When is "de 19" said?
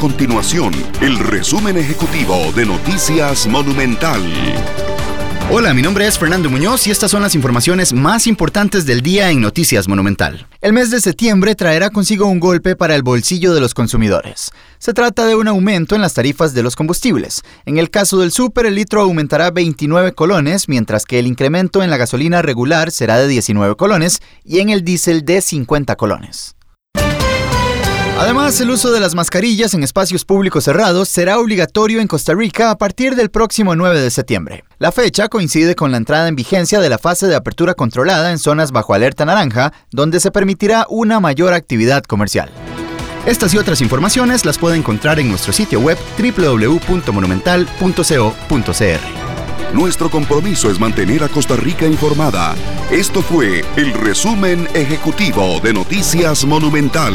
23.18-23.76